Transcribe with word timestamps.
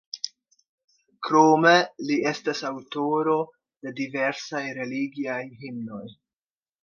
Krome 1.27 1.73
li 2.11 2.15
estas 2.29 2.61
aŭtoro 2.69 3.35
de 3.87 3.93
diversaj 4.01 4.63
religiaj 4.81 5.39
himnoj. 5.61 6.03